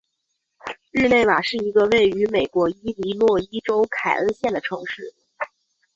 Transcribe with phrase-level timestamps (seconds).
[0.93, 5.13] 日内瓦是一个位于美国伊利诺伊州凯恩县的城市。